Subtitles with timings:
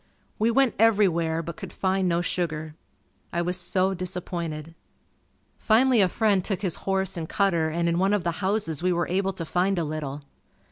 [0.39, 2.73] We went everywhere but could find no sugar.
[3.31, 4.73] I was so disappointed.
[5.59, 8.91] Finally a friend took his horse and cutter and in one of the houses we
[8.91, 10.23] were able to find a little.